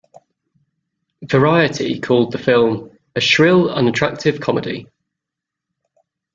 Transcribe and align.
"Variety" 1.21 1.99
called 1.99 2.31
the 2.31 2.39
film 2.39 2.89
"a 3.15 3.21
shrill, 3.21 3.69
unattractive 3.69 4.39
comedy. 4.41 4.87